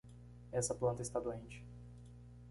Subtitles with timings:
[0.51, 1.63] Essa planta está doente.